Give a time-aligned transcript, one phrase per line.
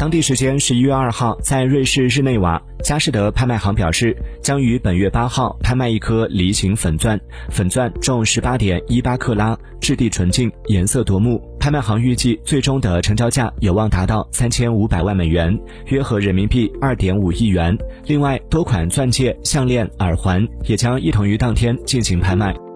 [0.00, 7.20] 当地时间十一月二号在瑞士日内瓦佳士得拍卖行表示将于本月八号拍卖一颗梨形粉钻
[7.50, 11.38] 粉钻重十八点一八克拉质地纯净颜色夺目。
[11.60, 15.54] 拍卖行预计最终的成交价有望达到三千五百万美元
[15.88, 17.76] 约合人民币二点五亿元。
[18.06, 22.69] 另外多款钻戒项链耳环也将一同于当天进行拍卖。